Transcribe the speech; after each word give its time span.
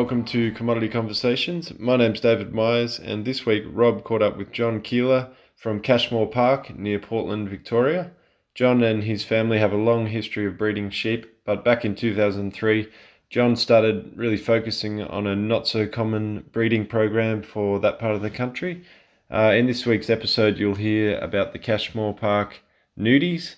Welcome 0.00 0.24
to 0.24 0.50
Commodity 0.52 0.88
Conversations. 0.88 1.78
My 1.78 1.94
name's 1.96 2.20
David 2.20 2.54
Myers, 2.54 2.98
and 2.98 3.26
this 3.26 3.44
week 3.44 3.64
Rob 3.66 4.02
caught 4.02 4.22
up 4.22 4.38
with 4.38 4.50
John 4.50 4.80
Keiller 4.80 5.28
from 5.56 5.80
Cashmore 5.80 6.26
Park 6.26 6.74
near 6.74 6.98
Portland, 6.98 7.50
Victoria. 7.50 8.10
John 8.54 8.82
and 8.82 9.04
his 9.04 9.26
family 9.26 9.58
have 9.58 9.74
a 9.74 9.76
long 9.76 10.06
history 10.06 10.46
of 10.46 10.56
breeding 10.56 10.88
sheep, 10.88 11.26
but 11.44 11.66
back 11.66 11.84
in 11.84 11.94
2003, 11.94 12.88
John 13.28 13.54
started 13.56 14.14
really 14.16 14.38
focusing 14.38 15.02
on 15.02 15.26
a 15.26 15.36
not 15.36 15.68
so 15.68 15.86
common 15.86 16.46
breeding 16.50 16.86
program 16.86 17.42
for 17.42 17.78
that 17.80 17.98
part 17.98 18.14
of 18.14 18.22
the 18.22 18.30
country. 18.30 18.82
Uh, 19.30 19.52
in 19.54 19.66
this 19.66 19.84
week's 19.84 20.08
episode, 20.08 20.56
you'll 20.56 20.76
hear 20.76 21.18
about 21.18 21.52
the 21.52 21.58
Cashmore 21.58 22.14
Park 22.14 22.62
nudies 22.98 23.56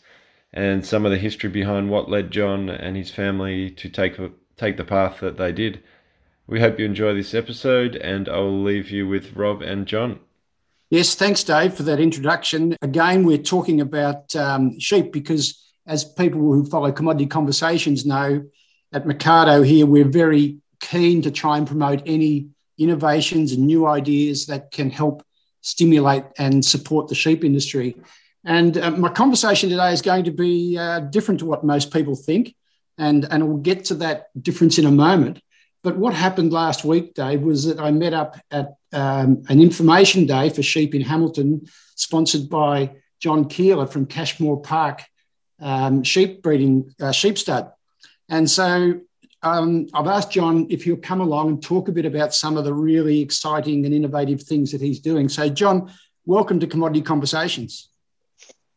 and 0.52 0.84
some 0.84 1.04
of 1.06 1.12
the 1.12 1.18
history 1.18 1.50
behind 1.50 1.88
what 1.88 2.10
led 2.10 2.32
John 2.32 2.68
and 2.68 2.96
his 2.96 3.12
family 3.12 3.70
to 3.70 3.88
take 3.88 4.18
take 4.56 4.76
the 4.76 4.84
path 4.84 5.20
that 5.20 5.36
they 5.36 5.52
did. 5.52 5.80
We 6.46 6.60
hope 6.60 6.78
you 6.78 6.84
enjoy 6.84 7.14
this 7.14 7.34
episode, 7.34 7.96
and 7.96 8.28
I 8.28 8.38
will 8.38 8.62
leave 8.62 8.90
you 8.90 9.06
with 9.06 9.36
Rob 9.36 9.62
and 9.62 9.86
John. 9.86 10.20
Yes, 10.90 11.14
thanks, 11.14 11.42
Dave, 11.42 11.74
for 11.74 11.84
that 11.84 12.00
introduction. 12.00 12.76
Again, 12.82 13.24
we're 13.24 13.38
talking 13.38 13.80
about 13.80 14.34
um, 14.36 14.78
sheep 14.78 15.12
because, 15.12 15.72
as 15.86 16.04
people 16.04 16.40
who 16.40 16.64
follow 16.66 16.92
commodity 16.92 17.26
conversations 17.26 18.04
know, 18.04 18.44
at 18.92 19.06
Mecardo 19.06 19.64
here, 19.64 19.86
we're 19.86 20.04
very 20.04 20.58
keen 20.80 21.22
to 21.22 21.30
try 21.30 21.56
and 21.56 21.66
promote 21.66 22.02
any 22.04 22.48
innovations 22.76 23.52
and 23.52 23.66
new 23.66 23.86
ideas 23.86 24.46
that 24.46 24.70
can 24.70 24.90
help 24.90 25.24
stimulate 25.62 26.24
and 26.38 26.64
support 26.64 27.08
the 27.08 27.14
sheep 27.14 27.44
industry. 27.44 27.96
And 28.44 28.76
uh, 28.76 28.90
my 28.90 29.08
conversation 29.08 29.70
today 29.70 29.92
is 29.92 30.02
going 30.02 30.24
to 30.24 30.32
be 30.32 30.76
uh, 30.76 31.00
different 31.00 31.38
to 31.40 31.46
what 31.46 31.64
most 31.64 31.92
people 31.92 32.16
think 32.16 32.54
and 32.98 33.26
and 33.30 33.46
we'll 33.46 33.58
get 33.58 33.84
to 33.86 33.94
that 33.94 34.28
difference 34.40 34.78
in 34.78 34.86
a 34.86 34.90
moment. 34.90 35.40
But 35.82 35.96
what 35.96 36.14
happened 36.14 36.52
last 36.52 36.84
week, 36.84 37.14
Dave, 37.14 37.42
was 37.42 37.64
that 37.64 37.80
I 37.80 37.90
met 37.90 38.14
up 38.14 38.36
at 38.50 38.74
um, 38.92 39.42
an 39.48 39.60
information 39.60 40.26
day 40.26 40.48
for 40.48 40.62
sheep 40.62 40.94
in 40.94 41.02
Hamilton, 41.02 41.66
sponsored 41.96 42.48
by 42.48 42.92
John 43.18 43.48
Keiller 43.48 43.86
from 43.86 44.06
Cashmore 44.06 44.60
Park 44.60 45.02
um, 45.60 46.02
Sheep 46.02 46.42
Breeding 46.42 46.94
uh, 47.00 47.12
Sheep 47.12 47.38
Stud. 47.38 47.72
And 48.28 48.50
so 48.50 49.00
um, 49.42 49.88
I've 49.92 50.06
asked 50.06 50.30
John 50.30 50.66
if 50.70 50.84
he'll 50.84 50.96
come 50.96 51.20
along 51.20 51.48
and 51.48 51.62
talk 51.62 51.88
a 51.88 51.92
bit 51.92 52.04
about 52.04 52.32
some 52.34 52.56
of 52.56 52.64
the 52.64 52.72
really 52.74 53.20
exciting 53.20 53.84
and 53.84 53.94
innovative 53.94 54.42
things 54.42 54.70
that 54.72 54.80
he's 54.80 55.00
doing. 55.00 55.28
So, 55.28 55.48
John, 55.48 55.92
welcome 56.24 56.60
to 56.60 56.66
Commodity 56.66 57.02
Conversations. 57.02 57.88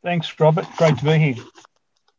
Thanks, 0.04 0.40
Robert. 0.40 0.66
Great 0.78 0.98
to 0.98 1.06
be 1.06 1.18
here. 1.18 1.36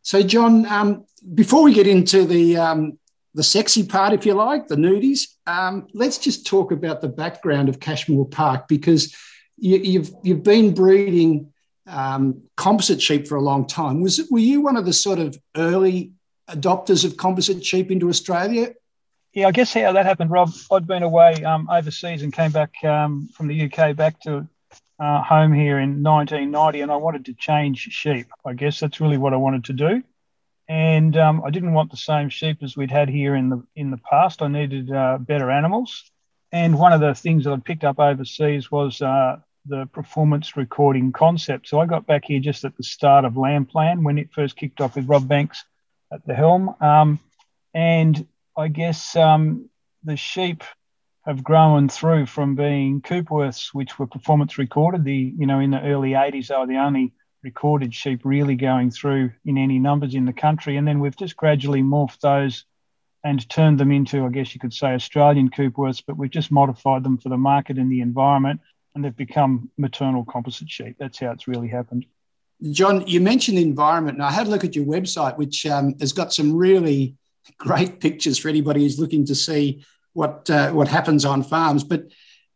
So, 0.02 0.22
John, 0.22 0.66
um, 0.66 1.04
before 1.34 1.64
we 1.64 1.74
get 1.74 1.88
into 1.88 2.24
the 2.24 2.56
um, 2.56 2.98
the 3.36 3.42
sexy 3.42 3.86
part, 3.86 4.14
if 4.14 4.24
you 4.24 4.32
like, 4.32 4.66
the 4.66 4.76
nudies, 4.76 5.28
um, 5.46 5.86
let's 5.92 6.16
just 6.16 6.46
talk 6.46 6.72
about 6.72 7.02
the 7.02 7.08
background 7.08 7.68
of 7.68 7.78
Cashmore 7.78 8.26
Park 8.26 8.66
because 8.66 9.14
you, 9.58 9.76
have 9.76 9.84
you've, 9.84 10.10
you've 10.22 10.42
been 10.42 10.74
breeding 10.74 11.52
um, 11.86 12.42
composite 12.56 13.00
sheep 13.00 13.28
for 13.28 13.36
a 13.36 13.42
long 13.42 13.66
time. 13.66 14.00
Was 14.00 14.26
were 14.30 14.38
you 14.38 14.62
one 14.62 14.78
of 14.78 14.86
the 14.86 14.92
sort 14.92 15.18
of 15.18 15.38
early 15.54 16.12
adopters 16.48 17.04
of 17.04 17.18
composite 17.18 17.64
sheep 17.64 17.90
into 17.90 18.08
Australia? 18.08 18.70
Yeah, 19.34 19.48
I 19.48 19.52
guess 19.52 19.74
how 19.74 19.92
that 19.92 20.06
happened, 20.06 20.30
Rob. 20.30 20.50
I'd 20.72 20.86
been 20.86 21.02
away 21.02 21.44
um, 21.44 21.68
overseas 21.70 22.22
and 22.22 22.32
came 22.32 22.52
back 22.52 22.82
um, 22.84 23.28
from 23.34 23.48
the 23.48 23.70
UK 23.70 23.94
back 23.94 24.18
to 24.22 24.48
uh, 24.98 25.22
home 25.22 25.52
here 25.52 25.78
in 25.78 26.02
1990, 26.02 26.80
and 26.80 26.90
I 26.90 26.96
wanted 26.96 27.26
to 27.26 27.34
change 27.34 27.80
sheep. 27.80 28.28
I 28.46 28.54
guess 28.54 28.80
that's 28.80 28.98
really 28.98 29.18
what 29.18 29.34
I 29.34 29.36
wanted 29.36 29.64
to 29.64 29.74
do, 29.74 30.02
and 30.68 31.16
um, 31.16 31.42
I 31.44 31.50
didn't 31.50 31.74
want 31.74 31.90
the 31.90 31.96
same 31.96 32.28
sheep 32.28 32.62
as 32.62 32.76
we'd 32.76 32.90
had 32.90 33.08
here 33.08 33.34
in 33.34 33.48
the 33.48 33.62
in 33.76 33.90
the 33.90 33.98
past. 33.98 34.42
I 34.42 34.48
needed 34.48 34.90
uh, 34.90 35.18
better 35.18 35.50
animals, 35.50 36.10
and 36.52 36.78
one 36.78 36.92
of 36.92 37.00
the 37.00 37.14
things 37.14 37.44
that 37.44 37.52
I 37.52 37.56
picked 37.58 37.84
up 37.84 37.98
overseas 37.98 38.70
was 38.70 39.00
uh, 39.00 39.36
the 39.66 39.86
performance 39.86 40.56
recording 40.56 41.12
concept. 41.12 41.68
So 41.68 41.80
I 41.80 41.86
got 41.86 42.06
back 42.06 42.24
here 42.24 42.40
just 42.40 42.64
at 42.64 42.76
the 42.76 42.82
start 42.82 43.24
of 43.24 43.36
Lamb 43.36 43.66
Plan 43.66 44.02
when 44.02 44.18
it 44.18 44.32
first 44.32 44.56
kicked 44.56 44.80
off 44.80 44.96
with 44.96 45.08
Rob 45.08 45.28
Banks 45.28 45.64
at 46.12 46.26
the 46.26 46.34
helm, 46.34 46.74
um, 46.80 47.20
and 47.72 48.26
I 48.56 48.68
guess 48.68 49.14
um, 49.14 49.68
the 50.02 50.16
sheep 50.16 50.64
have 51.26 51.42
grown 51.42 51.88
through 51.88 52.26
from 52.26 52.54
being 52.54 53.02
Coopworths, 53.02 53.74
which 53.74 53.98
were 53.98 54.06
performance 54.06 54.58
recorded. 54.58 55.04
The 55.04 55.34
you 55.36 55.46
know 55.46 55.60
in 55.60 55.70
the 55.70 55.82
early 55.82 56.10
80s, 56.10 56.48
they 56.48 56.56
were 56.56 56.66
the 56.66 56.78
only 56.78 57.12
recorded 57.46 57.94
sheep 57.94 58.22
really 58.24 58.56
going 58.56 58.90
through 58.90 59.30
in 59.44 59.56
any 59.56 59.78
numbers 59.78 60.16
in 60.16 60.24
the 60.24 60.32
country, 60.32 60.76
and 60.76 60.86
then 60.86 60.98
we've 60.98 61.16
just 61.16 61.36
gradually 61.36 61.80
morphed 61.80 62.18
those 62.18 62.64
and 63.22 63.48
turned 63.48 63.78
them 63.78 63.92
into, 63.92 64.26
I 64.26 64.30
guess 64.30 64.52
you 64.52 64.60
could 64.60 64.74
say, 64.74 64.88
Australian 64.94 65.50
Coopworths, 65.50 66.02
but 66.04 66.16
we've 66.16 66.38
just 66.38 66.50
modified 66.50 67.04
them 67.04 67.18
for 67.18 67.28
the 67.28 67.36
market 67.36 67.78
and 67.78 67.90
the 67.90 68.00
environment, 68.00 68.60
and 68.94 69.04
they've 69.04 69.16
become 69.16 69.70
maternal 69.78 70.24
composite 70.24 70.68
sheep. 70.68 70.96
That's 70.98 71.20
how 71.20 71.30
it's 71.30 71.46
really 71.46 71.68
happened. 71.68 72.04
John, 72.72 73.06
you 73.06 73.20
mentioned 73.20 73.58
the 73.58 73.62
environment, 73.62 74.16
and 74.16 74.24
I 74.24 74.32
had 74.32 74.48
a 74.48 74.50
look 74.50 74.64
at 74.64 74.74
your 74.74 74.86
website, 74.86 75.36
which 75.36 75.66
um, 75.66 75.94
has 76.00 76.12
got 76.12 76.32
some 76.32 76.52
really 76.52 77.14
great 77.58 78.00
pictures 78.00 78.38
for 78.38 78.48
anybody 78.48 78.80
who's 78.82 78.98
looking 78.98 79.24
to 79.26 79.36
see 79.36 79.84
what 80.14 80.50
uh, 80.50 80.72
what 80.72 80.88
happens 80.88 81.24
on 81.24 81.44
farms. 81.44 81.84
But 81.84 82.06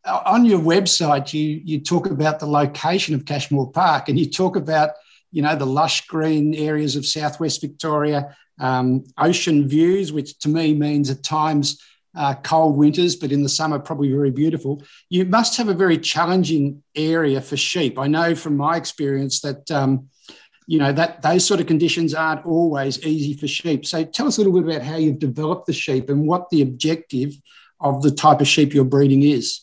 on 0.05 0.45
your 0.45 0.59
website, 0.59 1.33
you 1.33 1.61
you 1.63 1.79
talk 1.79 2.07
about 2.07 2.39
the 2.39 2.47
location 2.47 3.15
of 3.15 3.25
Cashmore 3.25 3.71
Park, 3.71 4.09
and 4.09 4.17
you 4.17 4.29
talk 4.29 4.55
about 4.55 4.91
you 5.31 5.41
know 5.41 5.55
the 5.55 5.65
lush 5.65 6.07
green 6.07 6.53
areas 6.55 6.95
of 6.95 7.05
southwest 7.05 7.61
Victoria, 7.61 8.35
um, 8.59 9.03
ocean 9.17 9.67
views, 9.67 10.11
which 10.11 10.37
to 10.39 10.49
me 10.49 10.73
means 10.73 11.09
at 11.09 11.23
times 11.23 11.81
uh, 12.15 12.33
cold 12.35 12.77
winters, 12.77 13.15
but 13.15 13.31
in 13.31 13.43
the 13.43 13.49
summer 13.49 13.79
probably 13.79 14.11
very 14.11 14.31
beautiful. 14.31 14.83
You 15.09 15.25
must 15.25 15.57
have 15.57 15.69
a 15.69 15.73
very 15.73 15.97
challenging 15.97 16.83
area 16.95 17.39
for 17.39 17.57
sheep. 17.57 17.99
I 17.99 18.07
know 18.07 18.35
from 18.35 18.57
my 18.57 18.77
experience 18.77 19.41
that. 19.41 19.69
Um, 19.71 20.07
you 20.67 20.77
know 20.77 20.93
that 20.93 21.21
those 21.21 21.45
sort 21.45 21.59
of 21.59 21.67
conditions 21.67 22.13
aren't 22.13 22.45
always 22.45 23.03
easy 23.03 23.33
for 23.33 23.45
sheep. 23.45 23.85
So 23.85 24.05
tell 24.05 24.27
us 24.27 24.37
a 24.37 24.41
little 24.41 24.53
bit 24.53 24.63
about 24.63 24.87
how 24.87 24.95
you've 24.95 25.19
developed 25.19 25.65
the 25.65 25.73
sheep 25.73 26.07
and 26.07 26.25
what 26.25 26.49
the 26.49 26.61
objective 26.61 27.33
of 27.81 28.03
the 28.03 28.11
type 28.11 28.39
of 28.39 28.47
sheep 28.47 28.73
you're 28.73 28.85
breeding 28.85 29.23
is. 29.23 29.61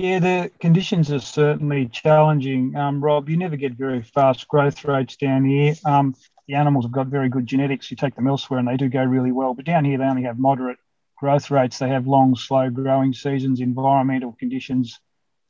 Yeah, 0.00 0.18
the 0.18 0.50
conditions 0.60 1.12
are 1.12 1.18
certainly 1.18 1.86
challenging, 1.86 2.74
um, 2.74 3.04
Rob. 3.04 3.28
You 3.28 3.36
never 3.36 3.56
get 3.56 3.74
very 3.74 4.00
fast 4.00 4.48
growth 4.48 4.82
rates 4.86 5.14
down 5.16 5.44
here. 5.44 5.74
Um, 5.84 6.14
the 6.48 6.54
animals 6.54 6.86
have 6.86 6.92
got 6.92 7.08
very 7.08 7.28
good 7.28 7.46
genetics. 7.46 7.90
You 7.90 7.98
take 7.98 8.16
them 8.16 8.26
elsewhere 8.26 8.58
and 8.58 8.66
they 8.66 8.78
do 8.78 8.88
go 8.88 9.04
really 9.04 9.30
well, 9.30 9.52
but 9.52 9.66
down 9.66 9.84
here 9.84 9.98
they 9.98 10.04
only 10.04 10.22
have 10.22 10.38
moderate 10.38 10.78
growth 11.18 11.50
rates. 11.50 11.78
They 11.78 11.90
have 11.90 12.06
long, 12.06 12.34
slow 12.34 12.70
growing 12.70 13.12
seasons, 13.12 13.60
environmental 13.60 14.32
conditions 14.32 14.98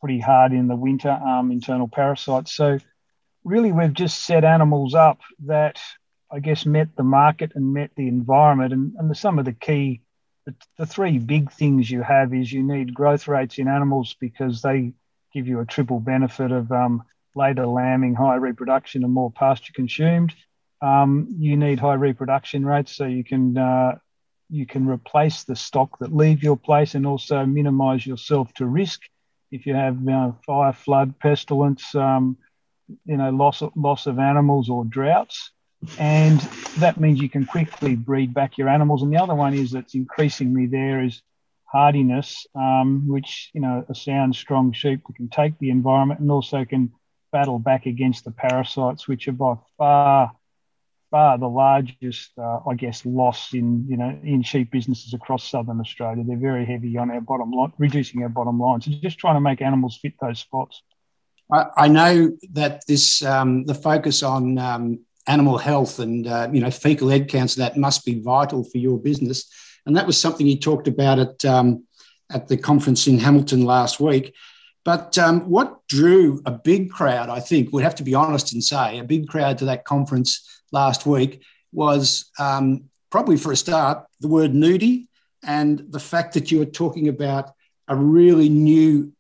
pretty 0.01 0.19
hard 0.19 0.53
in 0.53 0.67
the 0.67 0.75
winter, 0.75 1.13
um, 1.13 1.53
internal 1.53 1.87
parasites. 1.87 2.53
So 2.53 2.81
really 3.45 3.71
we've 3.71 3.93
just 3.93 4.25
set 4.25 4.43
animals 4.43 4.97
up 4.97 5.21
that 5.47 5.81
I 6.29 6.41
guess 6.41 6.67
met 6.67 6.89
the 6.97 7.05
market 7.05 7.53
and 7.55 7.73
met 7.73 7.93
the 7.97 8.09
environment. 8.09 8.73
And, 8.73 8.95
and 8.99 9.09
the, 9.09 9.15
some 9.15 9.39
of 9.39 9.45
the 9.45 9.53
key, 9.53 10.01
the, 10.51 10.67
the 10.79 10.87
three 10.87 11.19
big 11.19 11.51
things 11.53 11.91
you 11.91 12.03
have 12.03 12.35
is 12.35 12.53
you 12.53 12.63
need 12.63 12.95
growth 12.95 13.29
rates 13.29 13.59
in 13.59 13.69
animals 13.69 14.17
because 14.21 14.63
they 14.63 14.93
give 15.33 15.47
you 15.47 15.61
a 15.61 15.67
triple 15.67 16.01
benefit 16.01 16.51
of 16.51 16.71
um, 16.73 17.03
later 17.35 17.67
lambing, 17.67 18.15
high 18.15 18.37
reproduction, 18.37 19.05
and 19.05 19.13
more 19.13 19.31
pasture 19.31 19.73
consumed. 19.73 20.35
Um, 20.83 21.29
you 21.39 21.57
need 21.57 21.79
high 21.79 21.95
reproduction 21.95 22.65
rates 22.65 22.97
so 22.97 23.07
you 23.07 23.23
can 23.23 23.57
uh, 23.57 23.99
you 24.49 24.67
can 24.67 24.89
replace 24.89 25.45
the 25.45 25.55
stock 25.55 25.99
that 26.01 26.15
leave 26.15 26.43
your 26.43 26.57
place 26.57 26.95
and 26.95 27.07
also 27.07 27.45
minimise 27.47 28.07
yourself 28.07 28.53
to 28.55 28.67
risk 28.67 29.03
if 29.53 29.67
you 29.67 29.75
have 29.75 30.09
uh, 30.09 30.33
fire, 30.47 30.73
flood, 30.73 31.19
pestilence. 31.19 31.95
Um, 31.95 32.37
you 33.05 33.17
know 33.17 33.31
loss 33.31 33.63
loss 33.77 34.07
of 34.07 34.19
animals 34.19 34.69
or 34.69 34.85
droughts 34.85 35.53
and 35.99 36.41
that 36.79 37.01
means 37.01 37.21
you 37.21 37.31
can 37.31 37.47
quickly 37.47 37.97
breed 37.97 38.35
back 38.35 38.59
your 38.59 38.69
animals. 38.69 39.03
And 39.03 39.13
the 39.13 39.23
other 39.23 39.35
one 39.35 39.55
is 39.55 39.71
that's 39.71 39.95
increasingly 39.95 40.67
there 40.67 41.03
is 41.03 41.23
hardiness 41.71 42.47
um, 42.55 43.07
which 43.07 43.51
you 43.55 43.61
know 43.61 43.85
a 43.89 43.95
sound 43.95 44.35
strong 44.35 44.73
sheep 44.73 45.01
that 45.07 45.17
can 45.17 45.29
take 45.29 45.57
the 45.59 45.71
environment 45.71 46.21
and 46.21 46.31
also 46.31 46.65
can 46.65 46.93
battle 47.33 47.59
back 47.61 47.87
against 47.87 48.25
the 48.25 48.31
parasites 48.33 49.07
which 49.07 49.29
are 49.29 49.33
by 49.33 49.55
far 49.79 50.33
far 51.13 51.39
the 51.39 51.49
largest 51.49 52.33
uh, 52.39 52.59
i 52.69 52.75
guess 52.75 53.07
loss 53.07 53.55
in 53.55 53.87
you 53.89 53.97
know 53.97 54.19
in 54.25 54.43
sheep 54.43 54.71
businesses 54.73 55.15
across 55.15 55.49
southern 55.49 55.79
australia. 55.79 56.25
They're 56.27 56.37
very 56.37 56.67
heavy 56.67 56.97
on 56.97 57.11
our 57.11 57.21
bottom 57.21 57.53
line 57.53 57.73
reducing 57.79 58.23
our 58.25 58.29
bottom 58.29 58.59
line. 58.59 58.81
So 58.81 58.91
just 58.91 59.19
trying 59.19 59.37
to 59.37 59.41
make 59.41 59.63
animals 59.63 59.99
fit 60.01 60.15
those 60.21 60.41
spots. 60.41 60.83
I, 61.53 61.89
know 61.89 62.37
that 62.53 62.83
this 62.87 63.25
um, 63.25 63.65
the 63.65 63.75
focus 63.75 64.23
on 64.23 64.57
um, 64.59 65.01
animal 65.27 65.59
health 65.59 65.99
and 65.99 66.27
uh, 66.27 66.49
you 66.53 66.61
know 66.61 66.71
fecal 66.71 67.11
egg 67.11 67.29
counts 67.29 67.55
that 67.55 67.77
must 67.77 68.05
be 68.05 68.21
vital 68.21 68.65
for 68.65 68.79
your 68.79 68.99
business, 68.99 69.51
and 69.87 69.97
that 69.97 70.07
was 70.07 70.19
something 70.19 70.47
you 70.47 70.59
talked 70.59 70.89
about 70.89 71.19
at 71.19 71.45
um, 71.45 71.85
at 72.33 72.49
the 72.49 72.57
conference 72.57 73.07
in 73.07 73.19
Hamilton 73.19 73.65
last 73.65 74.01
week. 74.01 74.35
But 74.85 75.19
um, 75.19 75.43
what 75.43 75.87
drew 75.89 76.41
a 76.47 76.53
big 76.53 76.91
crowd, 76.91 77.29
I 77.29 77.41
think, 77.41 77.73
we'd 77.73 77.83
have 77.83 77.97
to 77.97 78.03
be 78.03 78.15
honest 78.15 78.53
and 78.53 78.65
say, 78.65 78.99
a 78.99 79.05
big 79.05 79.29
crowd 79.29 79.59
to 79.59 79.67
that 79.67 79.85
conference 79.85 80.63
last 80.73 81.05
week 81.05 81.43
was 81.73 82.31
um, 82.39 82.85
probably 83.11 83.37
for 83.37 83.53
a 83.53 83.57
start 83.57 84.07
the 84.21 84.29
word 84.29 84.53
nudie 84.53 85.07
and 85.43 85.85
the 85.91 86.01
fact 86.01 86.35
that 86.35 86.51
you 86.51 86.61
are 86.63 86.67
talking 86.67 87.09
about 87.09 87.51
a 87.89 87.97
really 87.97 88.49
new 88.49 89.13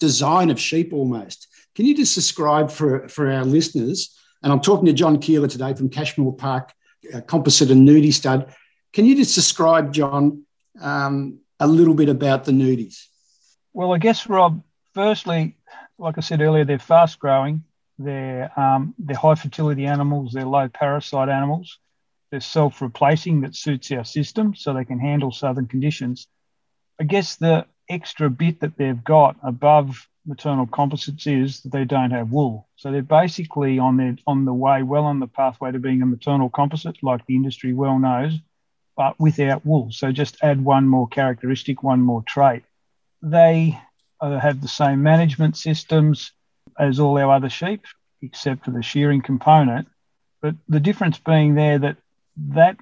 design 0.00 0.50
of 0.50 0.60
sheep 0.60 0.92
almost. 0.92 1.48
Can 1.74 1.86
you 1.86 1.94
just 1.94 2.14
describe 2.14 2.70
for, 2.70 3.08
for 3.08 3.30
our 3.30 3.44
listeners? 3.44 4.16
And 4.44 4.52
I'm 4.52 4.60
talking 4.60 4.84
to 4.86 4.92
John 4.92 5.18
Keiller 5.18 5.48
today 5.48 5.72
from 5.72 5.88
Cashmore 5.88 6.36
Park, 6.36 6.74
Composite 7.26 7.70
and 7.70 7.88
Nudie 7.88 8.12
Stud. 8.12 8.54
Can 8.92 9.06
you 9.06 9.16
just 9.16 9.34
describe, 9.34 9.90
John, 9.90 10.44
um, 10.78 11.38
a 11.58 11.66
little 11.66 11.94
bit 11.94 12.10
about 12.10 12.44
the 12.44 12.52
nudies? 12.52 13.06
Well, 13.72 13.94
I 13.94 13.98
guess, 13.98 14.28
Rob, 14.28 14.62
firstly, 14.92 15.56
like 15.98 16.18
I 16.18 16.20
said 16.20 16.42
earlier, 16.42 16.66
they're 16.66 16.78
fast 16.78 17.18
growing. 17.18 17.64
They're, 17.98 18.50
um, 18.60 18.94
they're 18.98 19.16
high 19.16 19.34
fertility 19.34 19.86
animals. 19.86 20.32
They're 20.34 20.44
low 20.44 20.68
parasite 20.68 21.30
animals. 21.30 21.78
They're 22.30 22.40
self 22.40 22.82
replacing 22.82 23.40
that 23.42 23.56
suits 23.56 23.90
our 23.92 24.04
system 24.04 24.54
so 24.54 24.74
they 24.74 24.84
can 24.84 24.98
handle 24.98 25.32
southern 25.32 25.68
conditions. 25.68 26.28
I 27.00 27.04
guess 27.04 27.36
the 27.36 27.64
extra 27.88 28.28
bit 28.28 28.60
that 28.60 28.76
they've 28.76 29.02
got 29.02 29.36
above 29.42 30.06
maternal 30.26 30.66
composites 30.66 31.26
is 31.26 31.60
that 31.60 31.72
they 31.72 31.84
don't 31.84 32.10
have 32.10 32.30
wool. 32.30 32.68
So 32.76 32.90
they're 32.90 33.02
basically 33.02 33.78
on 33.78 33.96
their 33.96 34.16
on 34.26 34.44
the 34.44 34.54
way, 34.54 34.82
well 34.82 35.04
on 35.04 35.20
the 35.20 35.26
pathway 35.26 35.72
to 35.72 35.78
being 35.78 36.02
a 36.02 36.06
maternal 36.06 36.48
composite, 36.48 37.02
like 37.02 37.24
the 37.26 37.36
industry 37.36 37.72
well 37.72 37.98
knows, 37.98 38.38
but 38.96 39.18
without 39.18 39.64
wool. 39.64 39.88
So 39.90 40.12
just 40.12 40.36
add 40.42 40.64
one 40.64 40.88
more 40.88 41.08
characteristic, 41.08 41.82
one 41.82 42.00
more 42.00 42.22
trait. 42.26 42.62
They 43.22 43.78
uh, 44.20 44.38
have 44.38 44.60
the 44.60 44.68
same 44.68 45.02
management 45.02 45.56
systems 45.56 46.32
as 46.78 47.00
all 47.00 47.18
our 47.18 47.32
other 47.32 47.50
sheep, 47.50 47.84
except 48.22 48.64
for 48.64 48.70
the 48.70 48.82
shearing 48.82 49.22
component. 49.22 49.88
But 50.40 50.56
the 50.68 50.80
difference 50.80 51.18
being 51.18 51.54
there 51.54 51.78
that 51.78 51.96
that 52.36 52.76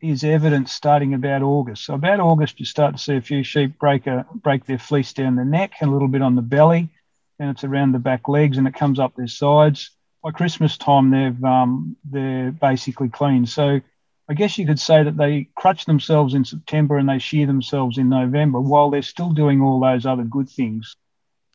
is 0.00 0.24
evident 0.24 0.68
starting 0.68 1.14
about 1.14 1.42
August. 1.42 1.84
So 1.84 1.94
about 1.94 2.20
August, 2.20 2.60
you 2.60 2.66
start 2.66 2.96
to 2.96 3.02
see 3.02 3.16
a 3.16 3.20
few 3.20 3.42
sheep 3.42 3.78
break 3.78 4.06
a 4.06 4.26
break 4.32 4.64
their 4.64 4.78
fleece 4.78 5.12
down 5.12 5.36
the 5.36 5.44
neck 5.44 5.72
and 5.80 5.90
a 5.90 5.92
little 5.92 6.08
bit 6.08 6.22
on 6.22 6.36
the 6.36 6.42
belly, 6.42 6.88
and 7.38 7.50
it's 7.50 7.64
around 7.64 7.92
the 7.92 7.98
back 7.98 8.28
legs 8.28 8.58
and 8.58 8.66
it 8.68 8.74
comes 8.74 8.98
up 8.98 9.14
their 9.16 9.26
sides. 9.26 9.90
By 10.22 10.30
Christmas 10.30 10.76
time, 10.76 11.10
they've 11.10 11.44
um, 11.44 11.96
they're 12.04 12.52
basically 12.52 13.08
clean. 13.08 13.46
So 13.46 13.80
I 14.28 14.34
guess 14.34 14.58
you 14.58 14.66
could 14.66 14.80
say 14.80 15.02
that 15.02 15.16
they 15.16 15.48
crutch 15.56 15.84
themselves 15.86 16.34
in 16.34 16.44
September 16.44 16.98
and 16.98 17.08
they 17.08 17.18
shear 17.18 17.46
themselves 17.46 17.98
in 17.98 18.08
November 18.08 18.60
while 18.60 18.90
they're 18.90 19.02
still 19.02 19.30
doing 19.30 19.62
all 19.62 19.80
those 19.80 20.06
other 20.06 20.24
good 20.24 20.48
things. 20.48 20.96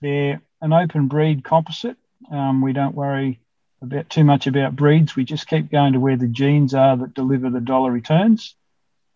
They're 0.01 0.41
an 0.61 0.73
open 0.73 1.07
breed 1.07 1.43
composite. 1.43 1.97
Um, 2.31 2.61
we 2.61 2.73
don't 2.73 2.95
worry 2.95 3.39
about 3.83 4.09
too 4.09 4.23
much 4.23 4.47
about 4.47 4.75
breeds. 4.75 5.15
We 5.15 5.25
just 5.25 5.47
keep 5.47 5.71
going 5.71 5.93
to 5.93 5.99
where 5.99 6.17
the 6.17 6.27
genes 6.27 6.73
are 6.73 6.97
that 6.97 7.13
deliver 7.13 7.49
the 7.49 7.61
dollar 7.61 7.91
returns. 7.91 8.55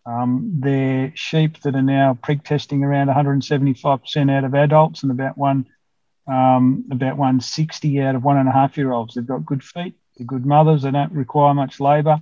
Um, 0.06 0.52
they're 0.60 1.12
sheep 1.16 1.60
that 1.62 1.74
are 1.74 1.82
now 1.82 2.16
preg 2.22 2.44
testing 2.44 2.84
around 2.84 3.08
175% 3.08 4.30
out 4.30 4.44
of 4.44 4.54
adults 4.54 5.02
and 5.02 5.12
about 5.12 5.36
one 5.36 5.66
um, 6.26 6.84
about 6.90 7.16
160 7.16 8.02
out 8.02 8.14
of 8.14 8.22
one 8.22 8.36
and 8.36 8.48
a 8.48 8.52
half 8.52 8.76
year 8.76 8.92
olds. 8.92 9.14
They've 9.14 9.26
got 9.26 9.46
good 9.46 9.64
feet, 9.64 9.94
they're 10.16 10.26
good 10.26 10.46
mothers, 10.46 10.82
they 10.82 10.90
don't 10.90 11.12
require 11.12 11.54
much 11.54 11.80
labour 11.80 12.20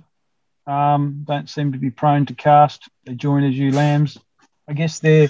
um, 0.67 1.23
don't 1.25 1.49
seem 1.49 1.71
to 1.71 1.77
be 1.77 1.89
prone 1.89 2.25
to 2.25 2.35
cast. 2.35 2.89
They 3.05 3.15
join 3.15 3.43
as 3.45 3.55
ewe 3.55 3.71
lambs. 3.71 4.17
I 4.67 4.73
guess 4.73 4.99
they're 4.99 5.29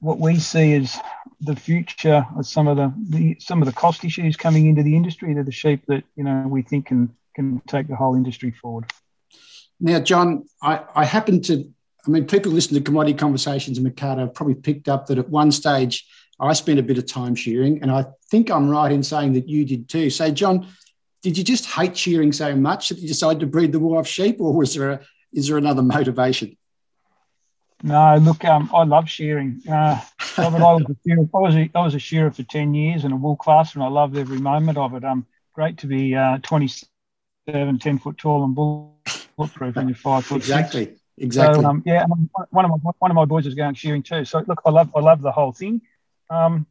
what 0.00 0.18
we 0.18 0.38
see 0.38 0.74
as 0.74 1.00
the 1.40 1.56
future 1.56 2.26
of 2.36 2.46
some 2.46 2.66
of 2.66 2.76
the, 2.76 2.92
the, 3.08 3.36
some 3.40 3.60
of 3.60 3.66
the 3.66 3.72
cost 3.72 4.04
issues 4.04 4.36
coming 4.36 4.66
into 4.66 4.82
the 4.82 4.96
industry. 4.96 5.34
They're 5.34 5.44
the 5.44 5.52
sheep 5.52 5.84
that 5.88 6.04
you 6.16 6.24
know 6.24 6.46
we 6.48 6.62
think 6.62 6.86
can 6.86 7.14
can 7.34 7.60
take 7.66 7.88
the 7.88 7.96
whole 7.96 8.14
industry 8.14 8.50
forward. 8.50 8.90
Now, 9.78 10.00
John, 10.00 10.46
I, 10.62 10.82
I 10.94 11.04
happen 11.04 11.42
to. 11.42 11.70
I 12.06 12.10
mean, 12.10 12.26
people 12.26 12.52
listen 12.52 12.74
to 12.74 12.80
commodity 12.80 13.14
conversations 13.14 13.78
in 13.78 13.84
Mecardo 13.84 14.20
have 14.20 14.34
probably 14.34 14.54
picked 14.54 14.88
up 14.88 15.06
that 15.06 15.18
at 15.18 15.28
one 15.28 15.50
stage 15.50 16.06
I 16.38 16.52
spent 16.52 16.78
a 16.78 16.82
bit 16.82 16.98
of 16.98 17.06
time 17.06 17.34
shearing, 17.34 17.82
and 17.82 17.90
I 17.90 18.06
think 18.30 18.50
I'm 18.50 18.68
right 18.68 18.92
in 18.92 19.02
saying 19.02 19.32
that 19.32 19.48
you 19.48 19.64
did 19.64 19.88
too. 19.88 20.10
So, 20.10 20.30
John, 20.30 20.68
did 21.22 21.36
you 21.36 21.42
just 21.42 21.66
hate 21.66 21.96
shearing 21.96 22.32
so 22.32 22.54
much 22.54 22.90
that 22.90 22.98
you 22.98 23.08
decided 23.08 23.40
to 23.40 23.46
breed 23.46 23.72
the 23.72 23.80
off 23.80 24.06
sheep, 24.06 24.40
or 24.40 24.52
was 24.52 24.74
there 24.74 24.92
a, 24.92 25.00
is 25.32 25.48
there 25.48 25.58
another 25.58 25.82
motivation? 25.82 26.56
No, 27.82 28.16
look, 28.16 28.44
um, 28.44 28.70
I 28.72 28.84
love 28.84 29.08
shearing. 29.08 29.60
Uh, 29.68 30.00
I, 30.38 30.48
was 30.48 30.82
a 30.82 30.96
shearer, 31.06 31.28
I, 31.34 31.38
was 31.38 31.54
a, 31.54 31.70
I 31.74 31.80
was 31.82 31.94
a 31.94 31.98
shearer 31.98 32.30
for 32.30 32.42
10 32.42 32.74
years 32.74 33.04
and 33.04 33.12
a 33.12 33.16
wool 33.16 33.36
classer, 33.36 33.78
and 33.78 33.84
I 33.84 33.88
loved 33.88 34.16
every 34.16 34.38
moment 34.38 34.78
of 34.78 34.94
it. 34.94 35.04
Um, 35.04 35.26
great 35.52 35.78
to 35.78 35.86
be 35.86 36.14
uh, 36.14 36.38
27, 36.38 37.78
10 37.78 37.98
foot 37.98 38.18
tall 38.18 38.44
and 38.44 38.54
bull 38.54 38.96
bulletproof, 39.36 39.76
and 39.76 39.88
you're 39.88 39.96
five 39.96 40.24
foot 40.24 40.36
Exactly. 40.36 40.86
Six. 40.86 41.00
Exactly. 41.18 41.62
So, 41.62 41.68
um, 41.68 41.82
yeah, 41.86 42.04
one 42.50 42.64
of 42.66 42.70
my 42.70 42.90
one 42.98 43.10
of 43.10 43.14
my 43.14 43.24
boys 43.24 43.46
is 43.46 43.54
going 43.54 43.74
shearing 43.74 44.02
too. 44.02 44.26
So 44.26 44.44
look, 44.46 44.60
I 44.66 44.70
love 44.70 44.90
I 44.94 45.00
love 45.00 45.22
the 45.22 45.32
whole 45.32 45.52
thing. 45.52 45.80
Um, 46.28 46.66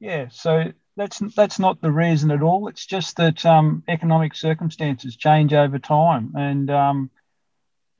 yeah, 0.00 0.28
so 0.30 0.72
that's 0.96 1.18
that's 1.36 1.58
not 1.58 1.82
the 1.82 1.92
reason 1.92 2.30
at 2.30 2.42
all. 2.42 2.68
It's 2.68 2.86
just 2.86 3.16
that 3.16 3.44
um, 3.44 3.82
economic 3.88 4.34
circumstances 4.34 5.16
change 5.16 5.52
over 5.52 5.78
time, 5.78 6.32
and 6.36 6.70
um, 6.70 7.10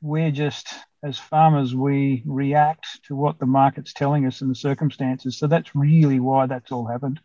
we're 0.03 0.31
just 0.31 0.69
as 1.03 1.19
farmers 1.19 1.75
we 1.75 2.23
react 2.27 2.87
to 3.05 3.17
what 3.17 3.39
the 3.39 3.47
market's 3.47 3.93
telling 3.93 4.27
us 4.27 4.41
and 4.41 4.51
the 4.51 4.55
circumstances. 4.55 5.39
So 5.39 5.47
that's 5.47 5.75
really 5.75 6.21
why 6.21 6.47
that's 6.47 6.71
all 6.71 6.87
happened. 6.87 7.21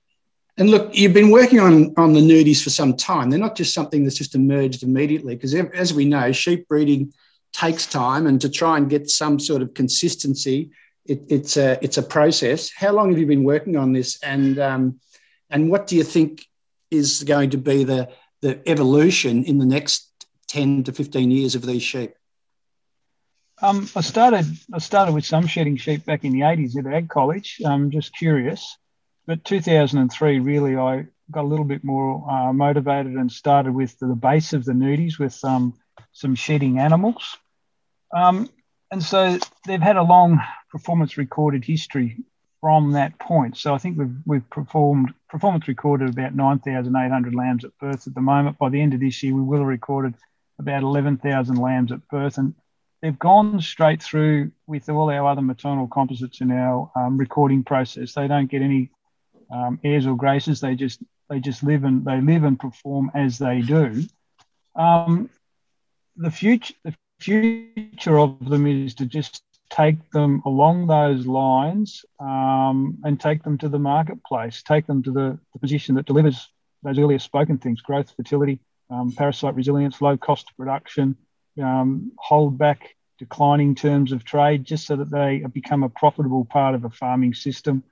And 0.58 0.72
look, 0.72 0.96
you've 0.96 1.14
been 1.14 1.30
working 1.30 1.60
on 1.60 1.94
on 1.98 2.14
the 2.14 2.22
nudies 2.22 2.64
for 2.64 2.72
some 2.72 2.96
time. 2.96 3.30
They're 3.30 3.40
not 3.40 3.56
just 3.56 3.74
something 3.74 4.04
that's 4.04 4.18
just 4.18 4.34
emerged 4.34 4.82
immediately, 4.82 5.36
because 5.36 5.54
as 5.54 5.94
we 5.94 6.06
know, 6.06 6.32
sheep 6.32 6.68
breeding 6.68 7.14
takes 7.54 7.86
time, 7.86 8.26
and 8.26 8.42
to 8.42 8.50
try 8.50 8.78
and 8.78 8.90
get 8.90 9.08
some 9.08 9.40
sort 9.40 9.62
of 9.62 9.76
consistency, 9.76 10.72
it, 11.06 11.22
it's 11.30 11.58
a 11.58 11.78
it's 11.84 12.00
a 12.00 12.04
process. 12.04 12.72
How 12.76 12.92
long 12.92 13.10
have 13.10 13.20
you 13.20 13.28
been 13.28 13.44
working 13.44 13.76
on 13.76 13.94
this? 13.94 14.20
And 14.24 14.58
um, 14.58 15.00
and 15.52 15.70
what 15.70 15.86
do 15.86 15.96
you 15.96 16.04
think 16.04 16.46
is 16.92 17.24
going 17.24 17.52
to 17.52 17.58
be 17.58 17.84
the, 17.84 18.10
the 18.42 18.60
evolution 18.70 19.44
in 19.44 19.58
the 19.58 19.66
next 19.66 20.10
10 20.48 20.84
to 20.86 20.94
15 20.94 21.32
years 21.32 21.56
of 21.56 21.66
these 21.66 21.84
sheep? 21.84 22.14
Um, 23.62 23.90
I 23.96 24.02
started 24.02 24.46
I 24.72 24.78
started 24.78 25.14
with 25.14 25.26
some 25.26 25.48
shedding 25.48 25.78
sheep 25.78 26.06
back 26.06 26.24
in 26.24 26.32
the 26.32 26.42
80s 26.42 26.78
at 26.78 26.92
Ag 26.92 27.10
College. 27.10 27.60
I'm 27.66 27.90
just 27.90 28.16
curious. 28.16 28.78
But 29.26 29.44
2003, 29.44 30.40
really, 30.40 30.78
I 30.78 31.08
got 31.32 31.44
a 31.44 31.48
little 31.48 31.66
bit 31.66 31.84
more 31.84 32.30
uh, 32.30 32.54
motivated 32.54 33.14
and 33.14 33.32
started 33.32 33.74
with 33.74 33.98
the 34.00 34.16
base 34.16 34.54
of 34.54 34.64
the 34.64 34.72
nudies 34.72 35.20
with 35.20 35.44
um, 35.44 35.74
some 36.14 36.36
shedding 36.36 36.80
animals. 36.80 37.38
Um, 38.16 38.50
and 38.90 39.04
so 39.04 39.38
they've 39.66 39.82
had 39.82 39.98
a 39.98 40.04
long 40.04 40.40
performance 40.72 41.18
recorded 41.18 41.66
history 41.66 42.18
from 42.62 42.94
that 42.94 43.20
point. 43.20 43.58
So 43.58 43.74
I 43.74 43.80
think 43.80 43.98
we've 43.98 44.16
we've 44.26 44.50
performed 44.50 45.14
performance 45.30 45.68
recorded 45.68 46.10
about 46.10 46.36
9,800 46.36 47.36
lambs 47.36 47.66
at 47.66 47.78
birth 47.80 48.08
at 48.08 48.16
the 48.16 48.22
moment. 48.22 48.60
By 48.60 48.70
the 48.70 48.82
end 48.82 48.94
of 48.94 49.00
this 49.00 49.22
year, 49.24 49.36
we 49.36 49.42
will 49.42 49.60
have 49.60 49.68
recorded 49.68 50.14
about 50.60 50.84
11,000 50.84 51.56
lambs 51.56 51.92
at 51.92 52.08
birth, 52.08 52.38
and 52.38 52.56
they've 53.02 53.18
gone 53.18 53.62
straight 53.62 54.02
through 54.02 54.52
with 54.66 54.90
all 54.90 55.10
our 55.10 55.28
other 55.28 55.42
maternal 55.42 55.88
composites 55.88 56.42
in 56.42 56.52
our 56.52 56.92
um, 56.96 57.18
recording 57.18 57.64
process. 57.64 58.14
They 58.14 58.28
don't 58.28 58.50
get 58.50 58.62
any 58.62 58.92
um, 59.52 59.80
airs 59.84 60.08
or 60.08 60.16
graces. 60.16 60.60
They 60.60 60.76
just 60.76 61.02
they 61.30 61.40
just 61.40 61.64
live 61.64 61.84
and 61.84 62.06
they 62.06 62.22
live 62.22 62.44
and 62.44 62.60
perform 62.60 63.12
as 63.14 63.38
they 63.38 63.62
do. 63.62 64.04
Um, 64.76 65.30
the 66.16 66.32
future 66.32 66.74
the 66.84 66.96
future 67.20 68.20
of 68.20 68.50
them 68.50 68.68
is 68.68 68.96
to 68.96 69.06
just 69.06 69.42
take 69.70 70.12
them 70.12 70.42
along 70.46 70.88
those 70.88 71.28
lines 71.28 72.06
um, 72.20 72.98
and 73.04 73.20
take 73.20 73.44
them 73.44 73.58
to 73.58 73.68
the 73.68 73.80
marketplace, 73.80 74.64
take 74.64 74.88
them 74.88 75.04
to 75.04 75.12
the, 75.12 75.40
the, 75.52 75.60
position 75.60 75.96
that 75.96 76.06
delivers 76.06 76.50
those 76.84 76.98
earlier 76.98 77.20
spoken 77.20 77.58
things 77.58 77.82
growth, 77.82 78.14
fertility, 78.16 78.60
um, 78.90 79.12
parasite 79.12 79.56
resilience, 79.56 80.02
low 80.02 80.16
cost 80.16 80.56
production, 80.58 81.18
um, 81.60 82.12
hold 82.18 82.58
back 82.58 82.96
declining 83.18 83.76
terms 83.76 84.12
of 84.12 84.24
trade 84.24 84.64
just 84.64 84.86
so 84.86 84.96
that 84.96 85.10
they 85.10 85.44
become 85.52 85.84
a 85.84 85.90
profitable 85.90 86.46
part 86.46 86.76
of 86.76 86.86
a 86.86 86.90
farming 86.90 87.34
system 87.34 87.84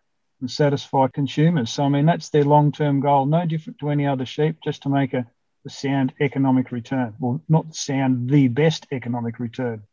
and 0.41 0.51
satisfy 0.51 1.07
consumers. 1.07 1.71
So, 1.71 1.83
I 1.83 1.89
mean, 1.89 2.05
that's 2.05 2.29
their 2.29 2.43
long 2.43 2.71
term 2.71 2.99
goal, 2.99 3.25
no 3.25 3.45
different 3.45 3.79
to 3.79 3.89
any 3.89 4.05
other 4.05 4.25
sheep, 4.25 4.57
just 4.63 4.83
to 4.83 4.89
make 4.89 5.13
a, 5.13 5.25
a 5.65 5.69
sound 5.69 6.13
economic 6.19 6.71
return. 6.71 7.15
Well, 7.19 7.41
not 7.49 7.75
sound 7.75 8.29
the 8.29 8.47
best 8.47 8.85
economic 8.91 9.39
return. 9.39 9.83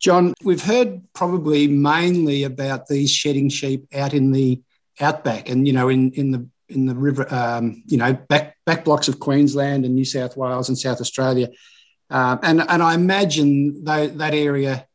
John, 0.00 0.34
we've 0.42 0.62
heard 0.62 1.02
probably 1.12 1.68
mainly 1.68 2.42
about 2.44 2.86
these 2.88 3.10
shedding 3.10 3.50
sheep 3.50 3.86
out 3.94 4.14
in 4.14 4.32
the 4.32 4.62
outback, 4.98 5.48
and 5.50 5.66
you 5.66 5.74
know, 5.74 5.90
in 5.90 6.10
in 6.12 6.30
the 6.30 6.48
in 6.70 6.86
the 6.86 6.94
river, 6.94 7.32
um, 7.32 7.82
you 7.86 7.98
know, 7.98 8.14
back 8.14 8.56
back 8.64 8.84
blocks 8.84 9.08
of 9.08 9.20
Queensland 9.20 9.84
and 9.84 9.94
New 9.94 10.06
South 10.06 10.38
Wales 10.38 10.68
and 10.68 10.78
South 10.78 11.02
Australia, 11.02 11.50
um, 12.10 12.40
and 12.42 12.62
and 12.68 12.82
I 12.82 12.94
imagine 12.94 13.84
that 13.84 14.18
that 14.18 14.34
area 14.34 14.86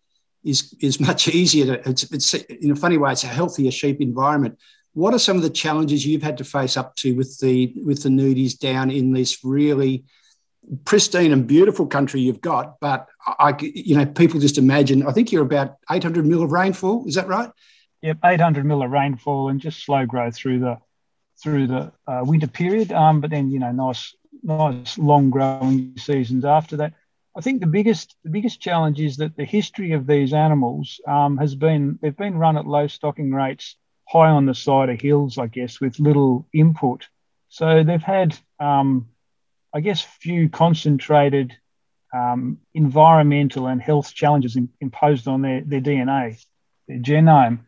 is 0.43 0.75
is 0.79 0.99
much 0.99 1.27
easier. 1.39 1.77
To, 1.77 1.89
it's, 1.89 2.03
it's 2.03 2.33
in 2.33 2.71
a 2.71 2.75
funny 2.75 2.97
way, 2.97 3.11
it's 3.11 3.23
a 3.23 3.27
healthier 3.27 3.71
sheep 3.71 4.01
environment. 4.01 4.59
What 4.93 5.13
are 5.13 5.19
some 5.19 5.35
of 5.35 5.43
the 5.43 5.49
challenges 5.49 6.05
you've 6.05 6.23
had 6.23 6.37
to 6.37 6.45
face 6.45 6.77
up 6.77 6.95
to 6.97 7.13
with 7.13 7.39
the 7.39 7.73
with 7.83 8.03
the 8.03 8.09
nudies 8.09 8.57
down 8.57 8.91
in 8.91 9.13
this 9.13 9.43
really 9.43 10.05
pristine 10.83 11.31
and 11.31 11.45
beautiful 11.45 11.85
country 11.85 12.21
you've 12.21 12.41
got, 12.41 12.79
but 12.79 13.07
I, 13.25 13.55
you 13.59 13.95
know, 13.95 14.05
people 14.05 14.39
just 14.39 14.57
imagine. 14.57 15.05
I 15.05 15.11
think 15.11 15.31
you're 15.31 15.43
about 15.43 15.75
800 15.91 16.25
mil 16.25 16.43
of 16.43 16.51
rainfall. 16.51 17.07
Is 17.07 17.15
that 17.15 17.27
right? 17.27 17.51
Yep, 18.01 18.19
800 18.23 18.65
mil 18.65 18.81
of 18.83 18.91
rainfall 18.91 19.49
and 19.49 19.59
just 19.59 19.83
slow 19.83 20.05
growth 20.05 20.35
through 20.35 20.59
the 20.59 20.77
through 21.41 21.67
the 21.67 21.91
uh, 22.07 22.21
winter 22.23 22.47
period. 22.47 22.91
Um, 22.91 23.21
but 23.21 23.29
then 23.29 23.51
you 23.51 23.59
know, 23.59 23.71
nice 23.71 24.15
nice 24.43 24.97
long 24.97 25.29
growing 25.29 25.93
seasons 25.97 26.45
after 26.45 26.77
that. 26.77 26.93
I 27.37 27.41
think 27.41 27.59
the 27.59 27.67
biggest 27.67 28.15
the 28.23 28.29
biggest 28.29 28.61
challenge 28.61 28.99
is 28.99 29.17
that 29.17 29.35
the 29.35 29.43
history 29.45 29.91
of 29.91 30.07
these 30.07 30.33
animals 30.33 31.01
um, 31.07 31.37
has 31.37 31.53
been 31.55 31.99
they've 32.01 32.15
been 32.15 32.37
run 32.37 32.57
at 32.57 32.65
low 32.65 32.87
stocking 32.87 33.31
rates, 33.31 33.75
high 34.07 34.29
on 34.29 34.45
the 34.45 34.53
side 34.55 34.89
of 34.89 35.01
hills, 35.01 35.37
I 35.37 35.47
guess, 35.47 35.81
with 35.81 35.99
little 35.99 36.47
input. 36.53 37.07
So 37.49 37.83
they've 37.83 38.01
had, 38.01 38.37
um, 38.59 39.09
I 39.73 39.81
guess, 39.81 40.01
few 40.01 40.49
concentrated 40.49 41.53
um, 42.13 42.59
environmental 42.73 43.67
and 43.67 43.81
health 43.81 44.13
challenges 44.13 44.55
in, 44.55 44.69
imposed 44.79 45.27
on 45.27 45.41
their, 45.41 45.61
their 45.61 45.81
DNA, 45.81 46.41
their 46.87 46.99
genome. 46.99 47.59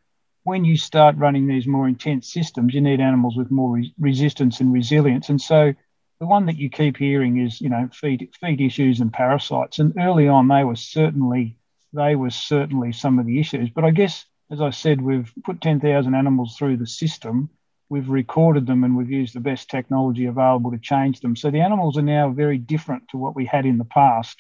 When 0.44 0.64
you 0.64 0.78
start 0.78 1.18
running 1.18 1.48
these 1.48 1.68
more 1.68 1.88
intense 1.88 2.32
systems, 2.32 2.74
you 2.74 2.80
need 2.80 3.02
animals 3.02 3.36
with 3.36 3.52
more 3.52 3.72
re- 3.72 3.94
resistance 4.00 4.62
and 4.62 4.72
resilience. 4.72 5.28
And 5.28 5.42
so 5.42 5.74
the 6.20 6.26
one 6.26 6.48
that 6.48 6.58
you 6.58 6.70
keep 6.70 6.98
hearing 6.98 7.38
is, 7.38 7.62
you 7.62 7.70
know, 7.70 7.90
feed 7.94 8.30
feed 8.40 8.62
issues 8.62 9.02
and 9.02 9.14
parasites. 9.14 9.80
And 9.80 9.94
early 10.00 10.28
on, 10.28 10.48
they 10.48 10.64
were 10.64 10.76
certainly 10.76 11.58
they 11.94 12.16
were 12.16 12.30
certainly 12.30 12.92
some 12.92 13.20
of 13.20 13.26
the 13.26 13.40
issues. 13.40 13.70
But 13.70 13.86
I 13.86 13.92
guess, 13.92 14.26
as 14.52 14.62
I 14.62 14.72
said, 14.72 15.02
we've 15.02 15.32
put 15.46 15.62
10,000 15.62 16.16
animals 16.16 16.56
through 16.58 16.78
the 16.78 16.88
system. 16.88 17.50
We've 17.90 18.10
recorded 18.10 18.68
them 18.68 18.84
and 18.84 18.98
we've 18.98 19.10
used 19.10 19.34
the 19.34 19.40
best 19.40 19.70
technology 19.70 20.26
available 20.26 20.72
to 20.72 20.78
change 20.78 21.22
them. 21.22 21.36
So 21.36 21.50
the 21.50 21.62
animals 21.62 21.98
are 21.98 22.02
now 22.02 22.30
very 22.30 22.58
different 22.58 23.08
to 23.10 23.18
what 23.18 23.36
we 23.36 23.46
had 23.46 23.66
in 23.66 23.78
the 23.78 23.86
past. 23.86 24.38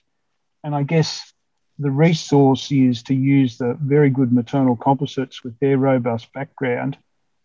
And 0.64 0.76
I 0.76 0.84
guess 0.84 1.32
the 1.80 1.92
resource 1.92 2.72
is 2.72 3.04
to 3.04 3.14
use 3.14 3.58
the 3.58 3.78
very 3.82 4.10
good 4.10 4.34
maternal 4.34 4.76
composites 4.76 5.44
with 5.44 5.58
their 5.60 5.78
robust 5.78 6.34
background, 6.34 6.98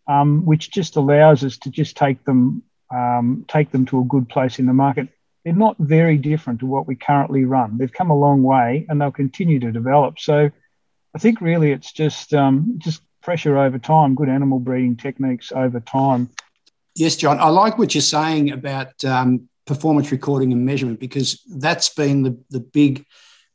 um, 0.07 0.45
which 0.45 0.71
just 0.71 0.97
allows 0.97 1.43
us 1.43 1.57
to 1.59 1.69
just 1.69 1.95
take 1.95 2.25
them 2.25 2.63
um, 2.91 3.45
take 3.47 3.71
them 3.71 3.85
to 3.87 3.99
a 3.99 4.03
good 4.03 4.29
place 4.29 4.59
in 4.59 4.65
the 4.65 4.73
market. 4.73 5.09
They're 5.43 5.53
not 5.53 5.75
very 5.77 6.17
different 6.17 6.61
to 6.61 6.65
what 6.65 6.87
we 6.87 6.95
currently 6.95 7.43
run. 7.43 7.77
They've 7.77 7.91
come 7.91 8.09
a 8.09 8.17
long 8.17 8.43
way 8.43 8.85
and 8.87 8.99
they'll 8.99 9.11
continue 9.11 9.59
to 9.59 9.71
develop. 9.71 10.19
So 10.19 10.49
I 11.15 11.19
think 11.19 11.41
really 11.41 11.71
it's 11.71 11.91
just 11.91 12.33
um, 12.33 12.75
just 12.77 13.01
pressure 13.21 13.57
over 13.57 13.79
time, 13.79 14.15
good 14.15 14.29
animal 14.29 14.59
breeding 14.59 14.95
techniques 14.95 15.51
over 15.51 15.79
time. 15.79 16.29
Yes, 16.95 17.15
John, 17.15 17.39
I 17.39 17.49
like 17.49 17.77
what 17.77 17.95
you're 17.95 18.01
saying 18.01 18.51
about 18.51 19.03
um, 19.03 19.49
performance 19.65 20.11
recording 20.11 20.51
and 20.51 20.65
measurement 20.65 20.99
because 20.99 21.41
that's 21.57 21.89
been 21.89 22.23
the, 22.23 22.37
the 22.49 22.59
big 22.59 23.05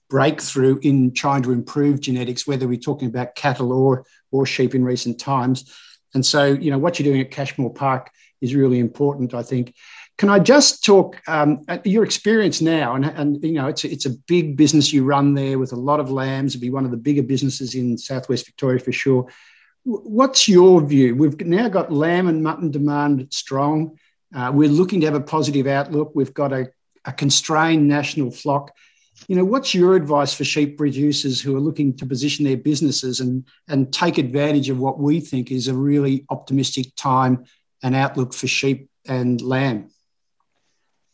breakthrough 0.08 0.78
in 0.82 1.12
trying 1.12 1.42
to 1.42 1.52
improve 1.52 2.00
genetics, 2.00 2.46
whether 2.46 2.66
we're 2.66 2.78
talking 2.78 3.08
about 3.08 3.34
cattle 3.34 3.72
or, 3.72 4.04
or 4.30 4.46
sheep 4.46 4.74
in 4.74 4.84
recent 4.84 5.20
times. 5.20 5.72
And 6.14 6.24
so, 6.24 6.46
you 6.46 6.70
know, 6.70 6.78
what 6.78 6.98
you're 6.98 7.10
doing 7.10 7.20
at 7.20 7.30
Cashmore 7.30 7.72
Park 7.72 8.10
is 8.40 8.54
really 8.54 8.78
important, 8.78 9.34
I 9.34 9.42
think. 9.42 9.74
Can 10.16 10.30
I 10.30 10.40
just 10.40 10.84
talk 10.84 11.20
um, 11.28 11.64
your 11.84 12.02
experience 12.02 12.60
now? 12.60 12.96
And, 12.96 13.04
and 13.04 13.44
you 13.44 13.52
know, 13.52 13.68
it's 13.68 13.84
a, 13.84 13.90
it's 13.90 14.06
a 14.06 14.10
big 14.26 14.56
business 14.56 14.92
you 14.92 15.04
run 15.04 15.34
there 15.34 15.58
with 15.58 15.72
a 15.72 15.76
lot 15.76 16.00
of 16.00 16.10
lambs. 16.10 16.52
It'd 16.52 16.60
be 16.60 16.70
one 16.70 16.84
of 16.84 16.90
the 16.90 16.96
bigger 16.96 17.22
businesses 17.22 17.74
in 17.74 17.96
Southwest 17.96 18.46
Victoria 18.46 18.80
for 18.80 18.90
sure. 18.90 19.28
What's 19.84 20.48
your 20.48 20.84
view? 20.84 21.14
We've 21.14 21.40
now 21.40 21.68
got 21.68 21.92
lamb 21.92 22.26
and 22.26 22.42
mutton 22.42 22.70
demand 22.72 23.28
strong. 23.30 23.98
Uh, 24.34 24.50
we're 24.52 24.68
looking 24.68 25.00
to 25.00 25.06
have 25.06 25.14
a 25.14 25.20
positive 25.20 25.66
outlook. 25.66 26.12
We've 26.14 26.34
got 26.34 26.52
a, 26.52 26.70
a 27.04 27.12
constrained 27.12 27.86
national 27.86 28.32
flock 28.32 28.72
you 29.26 29.36
know 29.36 29.44
what's 29.44 29.74
your 29.74 29.96
advice 29.96 30.32
for 30.32 30.44
sheep 30.44 30.78
producers 30.78 31.40
who 31.40 31.56
are 31.56 31.60
looking 31.60 31.96
to 31.96 32.06
position 32.06 32.44
their 32.44 32.56
businesses 32.56 33.20
and 33.20 33.44
and 33.68 33.92
take 33.92 34.18
advantage 34.18 34.68
of 34.68 34.78
what 34.78 34.98
we 34.98 35.20
think 35.20 35.50
is 35.50 35.68
a 35.68 35.74
really 35.74 36.24
optimistic 36.30 36.94
time 36.96 37.44
and 37.82 37.94
outlook 37.94 38.32
for 38.32 38.46
sheep 38.46 38.88
and 39.06 39.40
lamb? 39.40 39.90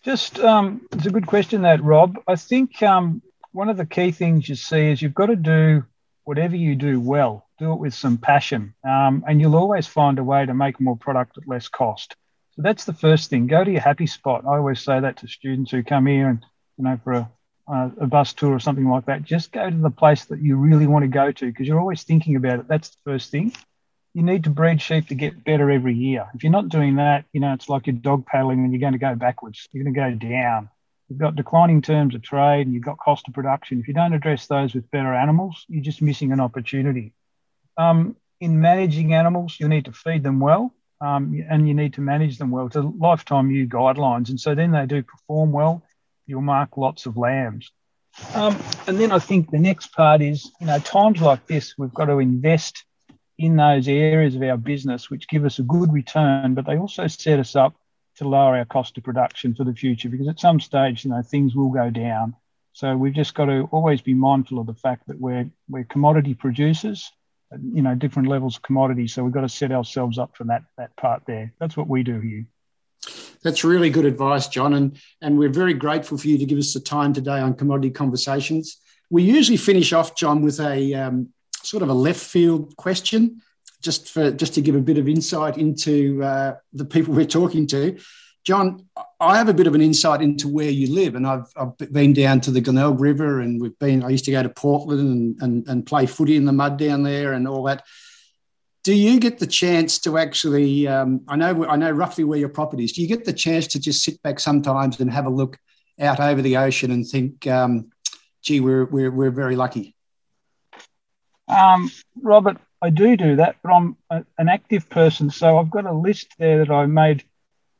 Just 0.02 0.38
um, 0.40 0.87
it's 0.92 1.06
a 1.06 1.11
good 1.11 1.26
question 1.26 1.62
that 1.62 1.82
rob. 1.82 2.18
I 2.28 2.37
think 2.37 2.82
um, 2.82 3.23
one 3.52 3.70
of 3.70 3.76
the 3.76 3.87
key 3.87 4.11
things 4.11 4.49
you 4.49 4.54
see 4.54 4.90
is 4.90 5.00
you've 5.00 5.14
got 5.14 5.26
to 5.26 5.37
do 5.37 5.84
whatever 6.25 6.56
you 6.56 6.75
do 6.75 7.00
well 7.00 7.46
do 7.58 7.73
it 7.73 7.78
with 7.78 7.94
some 7.94 8.18
passion 8.18 8.75
um, 8.84 9.23
and 9.28 9.40
you'll 9.40 9.56
always 9.56 9.87
find 9.87 10.18
a 10.18 10.25
way 10.25 10.44
to 10.44 10.54
make 10.54 10.80
more 10.80 10.96
product 10.96 11.38
at 11.38 11.46
less 11.46 11.68
cost. 11.68 12.16
So 12.52 12.62
that's 12.62 12.84
the 12.84 12.92
first 12.92 13.30
thing. 13.30 13.46
Go 13.46 13.62
to 13.64 13.70
your 13.70 13.80
happy 13.80 14.06
spot. 14.06 14.44
I 14.44 14.56
always 14.56 14.80
say 14.80 15.00
that 15.00 15.18
to 15.18 15.28
students 15.28 15.70
who 15.70 15.82
come 15.82 16.06
here 16.06 16.28
and 16.28 16.44
you 16.76 16.84
know 16.84 16.99
for 17.02 17.12
a 17.12 17.30
uh, 17.66 17.90
a 18.00 18.06
bus 18.06 18.33
tour 18.35 18.54
or 18.54 18.61
something 18.61 18.88
like 18.88 19.06
that, 19.06 19.23
just 19.23 19.52
go 19.52 19.68
to 19.68 19.76
the 19.76 19.90
place 19.90 20.26
that 20.26 20.40
you 20.40 20.56
really 20.56 20.87
want 20.87 21.02
to 21.02 21.09
go 21.09 21.33
to 21.33 21.47
because 21.47 21.66
you're 21.66 21.80
always 21.80 22.02
thinking 22.02 22.37
about 22.37 22.61
it. 22.61 22.68
That's 22.68 22.90
the 22.90 22.97
first 23.04 23.30
thing. 23.30 23.52
You 24.12 24.23
need 24.23 24.44
to 24.44 24.50
breed 24.50 24.80
sheep 24.80 25.09
to 25.09 25.14
get 25.14 25.44
better 25.44 25.71
every 25.71 25.94
year. 25.94 26.26
If 26.35 26.44
you're 26.44 26.52
not 26.52 26.68
doing 26.68 26.97
that, 26.97 27.25
you 27.33 27.40
know, 27.40 27.52
it's 27.52 27.68
like 27.68 27.87
you're 27.87 27.97
dog 27.97 28.26
paddling 28.26 28.61
and 28.61 28.73
you're 28.73 28.80
going 28.80 28.92
to 28.92 28.99
go 28.99 29.14
backwards. 29.14 29.68
You're 29.73 29.85
going 29.85 29.94
to 29.94 30.00
go 30.00 30.28
down. 30.28 30.68
You've 31.09 31.18
got 31.18 31.37
declining 31.37 31.83
terms 31.83 32.14
of 32.14 32.23
trade 32.23 32.66
and 32.66 32.75
you've 32.75 32.85
got 32.85 32.99
cost 32.99 33.26
of 33.28 33.35
production. 33.35 33.80
If 33.80 33.88
you 33.88 33.94
don't 33.94 34.12
address 34.12 34.47
those 34.47 34.75
with 34.75 34.90
better 34.90 35.12
animals, 35.12 35.64
you're 35.68 35.83
just 35.83 36.00
missing 36.00 36.33
an 36.33 36.40
opportunity. 36.40 37.12
Um, 37.76 38.16
in 38.40 38.61
managing 38.61 39.14
animals, 39.14 39.56
you 39.59 39.68
need 39.68 39.87
to 39.87 39.92
feed 39.92 40.23
them 40.23 40.38
well 40.38 40.73
um, 41.00 41.44
and 41.49 41.66
you 41.68 41.75
need 41.75 41.94
to 41.94 42.00
manage 42.00 42.38
them 42.38 42.50
well 42.50 42.68
to 42.71 42.80
lifetime 42.80 43.50
ewe 43.50 43.66
guidelines. 43.66 44.28
And 44.28 44.40
so 44.40 44.54
then 44.54 44.71
they 44.71 44.87
do 44.87 45.02
perform 45.02 45.52
well 45.52 45.83
you'll 46.26 46.42
mark 46.42 46.76
lots 46.76 47.06
of 47.06 47.16
lambs. 47.16 47.70
Um, 48.34 48.56
and 48.86 48.98
then 48.98 49.12
I 49.12 49.18
think 49.18 49.50
the 49.50 49.58
next 49.58 49.88
part 49.88 50.22
is, 50.22 50.50
you 50.60 50.66
know, 50.66 50.78
times 50.78 51.20
like 51.20 51.46
this, 51.46 51.74
we've 51.76 51.94
got 51.94 52.06
to 52.06 52.18
invest 52.18 52.84
in 53.38 53.56
those 53.56 53.88
areas 53.88 54.36
of 54.36 54.42
our 54.42 54.56
business 54.56 55.10
which 55.10 55.28
give 55.28 55.44
us 55.44 55.58
a 55.58 55.62
good 55.62 55.92
return, 55.92 56.54
but 56.54 56.66
they 56.66 56.76
also 56.76 57.06
set 57.08 57.40
us 57.40 57.56
up 57.56 57.74
to 58.16 58.28
lower 58.28 58.56
our 58.56 58.64
cost 58.64 58.96
of 58.96 59.02
production 59.04 59.54
for 59.54 59.64
the 59.64 59.74
future 59.74 60.08
because 60.08 60.28
at 60.28 60.38
some 60.38 60.60
stage, 60.60 61.04
you 61.04 61.10
know, 61.10 61.22
things 61.22 61.56
will 61.56 61.70
go 61.70 61.90
down. 61.90 62.36
So 62.72 62.96
we've 62.96 63.14
just 63.14 63.34
got 63.34 63.46
to 63.46 63.68
always 63.72 64.00
be 64.00 64.14
mindful 64.14 64.58
of 64.58 64.66
the 64.66 64.74
fact 64.74 65.06
that 65.08 65.20
we're 65.20 65.50
we're 65.68 65.84
commodity 65.84 66.34
producers, 66.34 67.10
you 67.52 67.82
know, 67.82 67.94
different 67.94 68.28
levels 68.28 68.56
of 68.56 68.62
commodity. 68.62 69.06
So 69.08 69.22
we've 69.24 69.32
got 69.32 69.42
to 69.42 69.48
set 69.48 69.72
ourselves 69.72 70.18
up 70.18 70.36
for 70.36 70.44
that 70.44 70.62
that 70.76 70.96
part 70.96 71.22
there. 71.26 71.52
That's 71.58 71.76
what 71.76 71.88
we 71.88 72.02
do 72.02 72.20
here. 72.20 72.46
That's 73.42 73.62
really 73.64 73.90
good 73.90 74.06
advice, 74.06 74.49
John. 74.49 74.75
And, 74.75 74.99
and 75.20 75.38
we're 75.38 75.50
very 75.50 75.75
grateful 75.75 76.16
for 76.16 76.28
you 76.28 76.38
to 76.38 76.46
give 76.46 76.58
us 76.58 76.73
the 76.73 76.80
time 76.80 77.12
today 77.12 77.40
on 77.40 77.54
Commodity 77.54 77.90
Conversations. 77.90 78.78
We 79.11 79.23
usually 79.23 79.58
finish 79.58 79.92
off, 79.92 80.16
John, 80.16 80.42
with 80.42 80.61
a 80.61 80.94
um, 80.94 81.28
sort 81.62 81.82
of 81.82 81.90
a 81.90 81.94
left 81.94 82.20
field 82.20 82.76
question, 82.76 83.42
just 83.82 84.08
for 84.08 84.30
just 84.30 84.54
to 84.54 84.62
give 84.62 84.75
a 84.75 84.80
bit 84.80 84.99
of 84.99 85.08
insight 85.08 85.58
into 85.58 86.23
uh, 86.23 86.56
the 86.73 86.87
people 86.87 87.14
we're 87.14 87.26
talking 87.26 87.66
to. 87.68 87.99
John, 88.44 88.87
I 89.20 89.38
have 89.38 89.49
a 89.49 89.54
bit 89.54 89.66
of 89.66 89.75
an 89.75 89.80
insight 89.80 90.20
into 90.20 90.49
where 90.49 90.70
you 90.70 90.92
live, 90.94 91.14
and 91.14 91.26
I've, 91.26 91.46
I've 91.56 91.76
been 91.92 92.12
down 92.12 92.40
to 92.42 92.50
the 92.50 92.61
Glenelg 92.61 93.00
River, 93.00 93.40
and 93.40 93.61
we've 93.61 93.78
been. 93.78 94.02
I 94.02 94.11
used 94.11 94.26
to 94.26 94.30
go 94.30 94.42
to 94.42 94.50
Portland 94.50 95.00
and, 95.00 95.42
and, 95.42 95.68
and 95.68 95.87
play 95.87 96.06
footy 96.06 96.37
in 96.37 96.44
the 96.44 96.52
mud 96.52 96.78
down 96.78 97.02
there, 97.02 97.32
and 97.32 97.49
all 97.49 97.62
that 97.64 97.84
do 98.84 98.94
you 98.94 99.18
get 99.18 99.38
the 99.38 99.46
chance 99.46 99.98
to 99.98 100.16
actually 100.16 100.86
um, 100.86 101.22
i 101.26 101.34
know 101.34 101.66
i 101.66 101.76
know 101.76 101.90
roughly 101.90 102.22
where 102.22 102.38
your 102.38 102.48
property 102.48 102.84
is. 102.84 102.92
Do 102.92 103.02
you 103.02 103.08
get 103.08 103.24
the 103.24 103.32
chance 103.32 103.66
to 103.68 103.80
just 103.80 104.04
sit 104.04 104.22
back 104.22 104.38
sometimes 104.38 105.00
and 105.00 105.10
have 105.10 105.26
a 105.26 105.30
look 105.30 105.58
out 106.00 106.20
over 106.20 106.40
the 106.42 106.56
ocean 106.56 106.90
and 106.90 107.06
think 107.06 107.46
um, 107.46 107.90
gee 108.42 108.60
we're, 108.60 108.84
we're, 108.84 109.10
we're 109.10 109.30
very 109.30 109.56
lucky? 109.56 109.96
Um, 111.48 111.90
robert 112.22 112.58
i 112.80 112.90
do 112.90 113.16
do 113.16 113.36
that 113.36 113.56
but 113.62 113.72
i'm 113.72 113.96
a, 114.10 114.24
an 114.38 114.48
active 114.48 114.88
person 114.88 115.30
so 115.30 115.58
i've 115.58 115.70
got 115.70 115.84
a 115.84 115.92
list 115.92 116.28
there 116.38 116.58
that 116.58 116.70
i 116.70 116.86
made 116.86 117.24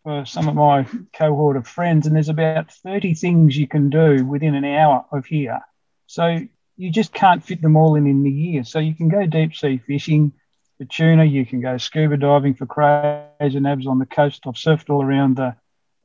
for 0.05 0.25
some 0.27 0.49
of 0.49 0.55
my 0.55 0.87
cohort 1.15 1.57
of 1.57 1.67
friends 1.67 2.07
and 2.07 2.15
there's 2.15 2.29
about 2.29 2.71
30 2.71 3.15
things 3.15 3.57
you 3.57 3.67
can 3.67 3.89
do 3.89 4.25
within 4.25 4.55
an 4.55 4.65
hour 4.65 5.05
of 5.11 5.25
here. 5.25 5.61
So 6.07 6.41
you 6.77 6.91
just 6.91 7.13
can't 7.15 7.43
fit 7.43 7.63
them 7.63 7.75
all 7.75 7.97
in 7.97 8.07
in 8.07 8.23
the 8.23 8.31
year. 8.31 8.65
So 8.65 8.79
you 8.79 8.95
can 8.95 9.09
go 9.09 9.27
deep 9.27 9.55
sea 9.55 9.79
fishing 9.79 10.33
for 10.79 10.85
tuna. 10.85 11.25
You 11.25 11.47
can 11.47 11.61
go 11.61 11.77
scuba 11.77 12.17
diving 12.17 12.55
for 12.55 12.67
crays 12.67 13.55
and 13.55 13.67
abs 13.67 13.87
on 13.87 13.99
the 13.99 14.07
coast. 14.07 14.43
I've 14.47 14.55
surfed 14.55 14.91
all 14.91 15.03
around 15.03 15.37
the 15.37 15.57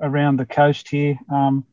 around 0.01 0.37
the 0.37 0.45
coast 0.45 0.89
here. 0.89 1.17
Um, 1.31 1.65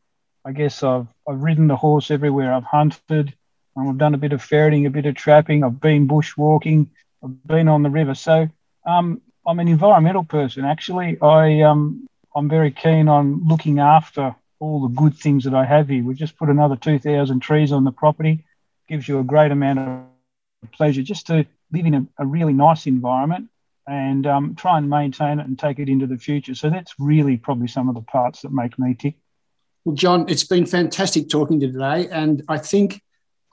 I 0.45 0.51
guess 0.51 0.83
I've 0.83 1.07
I've 1.27 1.41
ridden 1.41 1.67
the 1.67 1.75
horse 1.75 2.11
everywhere. 2.11 2.53
I've 2.53 2.63
hunted. 2.63 3.33
Um, 3.75 3.89
I've 3.89 3.97
done 3.97 4.15
a 4.15 4.17
bit 4.19 4.33
of 4.33 4.41
ferreting, 4.41 4.85
a 4.85 4.89
bit 4.89 5.05
of 5.05 5.15
trapping. 5.15 5.63
I've 5.63 5.79
been 5.79 6.07
bushwalking. 6.07 6.87
I've 7.23 7.43
been 7.45 7.67
on 7.67 7.83
the 7.83 7.89
river. 7.89 8.15
So 8.15 8.49
um, 8.85 9.21
I'm 9.45 9.59
an 9.59 9.67
environmental 9.67 10.23
person. 10.23 10.65
Actually, 10.65 11.19
I 11.21 11.61
um, 11.61 12.07
I'm 12.35 12.49
very 12.49 12.71
keen 12.71 13.07
on 13.07 13.47
looking 13.47 13.79
after 13.79 14.35
all 14.59 14.81
the 14.81 14.95
good 14.95 15.15
things 15.15 15.43
that 15.43 15.53
I 15.53 15.65
have 15.65 15.89
here. 15.89 16.03
We've 16.03 16.17
just 16.17 16.37
put 16.37 16.49
another 16.49 16.75
2,000 16.75 17.39
trees 17.39 17.71
on 17.71 17.83
the 17.83 17.91
property. 17.91 18.43
Gives 18.87 19.07
you 19.07 19.19
a 19.19 19.23
great 19.23 19.51
amount 19.51 19.79
of 19.79 20.71
pleasure 20.71 21.03
just 21.03 21.27
to 21.27 21.45
live 21.71 21.85
in 21.85 21.93
a, 21.93 22.05
a 22.19 22.25
really 22.25 22.53
nice 22.53 22.85
environment 22.87 23.49
and 23.87 24.27
um, 24.27 24.55
try 24.55 24.77
and 24.77 24.89
maintain 24.89 25.39
it 25.39 25.47
and 25.47 25.57
take 25.57 25.79
it 25.79 25.89
into 25.89 26.07
the 26.07 26.17
future. 26.17 26.55
So 26.55 26.69
that's 26.69 26.93
really 26.99 27.37
probably 27.37 27.67
some 27.67 27.87
of 27.87 27.95
the 27.95 28.01
parts 28.01 28.41
that 28.41 28.51
make 28.51 28.77
me 28.77 28.93
tick. 28.93 29.15
Well, 29.85 29.95
John, 29.95 30.25
it's 30.27 30.43
been 30.43 30.65
fantastic 30.65 31.29
talking 31.29 31.59
to 31.61 31.67
you 31.67 31.71
today. 31.71 32.09
And 32.11 32.43
I 32.49 32.57
think 32.57 33.01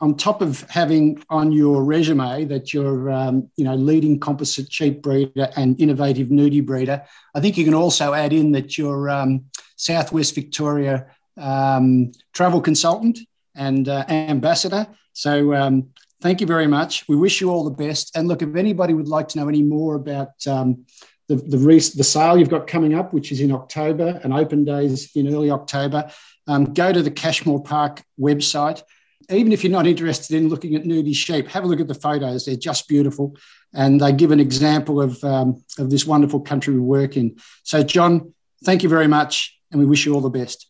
on 0.00 0.16
top 0.16 0.42
of 0.42 0.62
having 0.68 1.22
on 1.30 1.52
your 1.52 1.84
resume 1.84 2.44
that 2.46 2.74
you're, 2.74 3.10
um, 3.10 3.48
you 3.56 3.64
know, 3.64 3.76
leading 3.76 4.18
composite 4.18 4.72
sheep 4.72 5.00
breeder 5.00 5.50
and 5.56 5.80
innovative 5.80 6.28
nudie 6.28 6.66
breeder, 6.66 7.04
I 7.34 7.40
think 7.40 7.56
you 7.56 7.64
can 7.64 7.74
also 7.74 8.12
add 8.12 8.32
in 8.32 8.50
that 8.52 8.76
you're 8.76 9.08
um, 9.08 9.44
Southwest 9.76 10.34
Victoria 10.34 11.06
um, 11.36 12.10
travel 12.32 12.60
consultant 12.60 13.20
and 13.54 13.88
uh, 13.88 14.04
ambassador. 14.08 14.86
So 15.12 15.54
um, 15.54 15.90
thank 16.20 16.40
you 16.40 16.46
very 16.46 16.66
much. 16.66 17.06
We 17.08 17.16
wish 17.16 17.40
you 17.40 17.50
all 17.50 17.64
the 17.64 17.70
best. 17.70 18.16
And 18.16 18.28
look, 18.28 18.42
if 18.42 18.56
anybody 18.56 18.94
would 18.94 19.08
like 19.08 19.28
to 19.28 19.38
know 19.38 19.48
any 19.48 19.62
more 19.62 19.94
about 19.94 20.46
um, 20.46 20.84
the 21.28 21.36
the, 21.36 21.56
the 21.96 22.04
sale 22.04 22.36
you've 22.36 22.50
got 22.50 22.66
coming 22.66 22.94
up, 22.94 23.12
which 23.12 23.32
is 23.32 23.40
in 23.40 23.52
October, 23.52 24.20
and 24.22 24.32
open 24.32 24.64
days 24.64 25.14
in 25.14 25.32
early 25.34 25.50
October, 25.50 26.10
um, 26.46 26.72
go 26.72 26.92
to 26.92 27.02
the 27.02 27.10
Cashmore 27.10 27.62
Park 27.62 28.02
website. 28.18 28.82
Even 29.30 29.52
if 29.52 29.64
you're 29.64 29.72
not 29.72 29.86
interested 29.86 30.36
in 30.36 30.50
looking 30.50 30.74
at 30.74 30.84
nudie 30.84 31.14
sheep, 31.14 31.48
have 31.48 31.64
a 31.64 31.66
look 31.66 31.80
at 31.80 31.88
the 31.88 31.94
photos. 31.94 32.44
They're 32.44 32.56
just 32.56 32.88
beautiful, 32.88 33.36
and 33.72 34.00
they 34.00 34.12
give 34.12 34.32
an 34.32 34.40
example 34.40 35.00
of 35.00 35.22
um, 35.24 35.64
of 35.78 35.90
this 35.90 36.06
wonderful 36.06 36.40
country 36.40 36.74
we 36.74 36.80
work 36.80 37.16
in. 37.16 37.36
So, 37.62 37.82
John, 37.82 38.34
thank 38.64 38.82
you 38.82 38.88
very 38.88 39.08
much, 39.08 39.58
and 39.70 39.80
we 39.80 39.86
wish 39.86 40.04
you 40.04 40.14
all 40.14 40.20
the 40.20 40.28
best. 40.30 40.66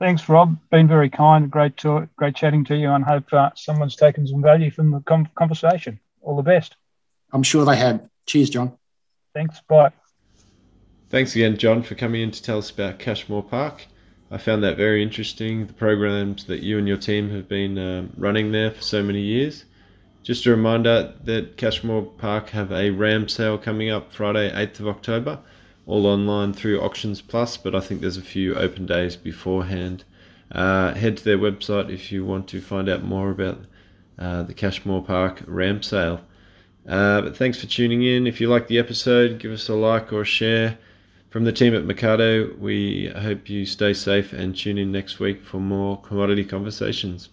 Thanks, 0.00 0.30
Rob. 0.30 0.56
Been 0.70 0.88
very 0.88 1.10
kind. 1.10 1.50
Great, 1.50 1.76
to, 1.78 2.08
great 2.16 2.34
chatting 2.34 2.64
to 2.64 2.76
you, 2.76 2.90
and 2.90 3.04
hope 3.04 3.30
uh, 3.34 3.50
someone's 3.54 3.96
taken 3.96 4.26
some 4.26 4.40
value 4.40 4.70
from 4.70 4.90
the 4.90 5.28
conversation. 5.34 6.00
All 6.22 6.36
the 6.36 6.42
best. 6.42 6.76
I'm 7.32 7.42
sure 7.42 7.66
they 7.66 7.76
have. 7.76 8.08
Cheers, 8.24 8.48
John. 8.48 8.72
Thanks. 9.34 9.60
Bye. 9.68 9.92
Thanks 11.10 11.34
again, 11.34 11.58
John, 11.58 11.82
for 11.82 11.96
coming 11.96 12.22
in 12.22 12.30
to 12.30 12.42
tell 12.42 12.58
us 12.58 12.70
about 12.70 12.98
Cashmore 12.98 13.42
Park. 13.42 13.86
I 14.30 14.38
found 14.38 14.64
that 14.64 14.78
very 14.78 15.02
interesting, 15.02 15.66
the 15.66 15.72
programs 15.74 16.44
that 16.44 16.62
you 16.62 16.78
and 16.78 16.88
your 16.88 16.96
team 16.96 17.30
have 17.30 17.46
been 17.46 17.76
um, 17.76 18.12
running 18.16 18.52
there 18.52 18.70
for 18.70 18.80
so 18.80 19.02
many 19.02 19.20
years. 19.20 19.66
Just 20.22 20.46
a 20.46 20.50
reminder 20.50 21.12
that 21.24 21.58
Cashmore 21.58 22.04
Park 22.04 22.50
have 22.50 22.72
a 22.72 22.88
ram 22.90 23.28
sale 23.28 23.58
coming 23.58 23.90
up 23.90 24.12
Friday, 24.12 24.50
8th 24.50 24.80
of 24.80 24.88
October, 24.88 25.40
all 25.90 26.06
online 26.06 26.52
through 26.52 26.80
Auctions 26.80 27.20
Plus, 27.20 27.56
but 27.56 27.74
I 27.74 27.80
think 27.80 28.00
there's 28.00 28.16
a 28.16 28.22
few 28.22 28.54
open 28.54 28.86
days 28.86 29.16
beforehand. 29.16 30.04
Uh, 30.52 30.94
head 30.94 31.16
to 31.16 31.24
their 31.24 31.38
website 31.38 31.90
if 31.90 32.12
you 32.12 32.24
want 32.24 32.48
to 32.48 32.60
find 32.60 32.88
out 32.88 33.02
more 33.02 33.30
about 33.30 33.58
uh, 34.18 34.44
the 34.44 34.54
Cashmore 34.54 35.02
Park 35.02 35.42
ram 35.46 35.82
sale. 35.82 36.20
Uh, 36.88 37.20
but 37.22 37.36
thanks 37.36 37.60
for 37.60 37.66
tuning 37.66 38.02
in. 38.04 38.26
If 38.26 38.40
you 38.40 38.48
like 38.48 38.68
the 38.68 38.78
episode, 38.78 39.38
give 39.38 39.52
us 39.52 39.68
a 39.68 39.74
like 39.74 40.12
or 40.12 40.22
a 40.22 40.24
share. 40.24 40.78
From 41.28 41.44
the 41.44 41.52
team 41.52 41.74
at 41.74 41.84
Mecardo, 41.84 42.56
we 42.58 43.12
hope 43.16 43.48
you 43.48 43.66
stay 43.66 43.92
safe 43.92 44.32
and 44.32 44.56
tune 44.56 44.78
in 44.78 44.90
next 44.90 45.20
week 45.20 45.44
for 45.44 45.58
more 45.58 46.00
commodity 46.00 46.44
conversations. 46.44 47.28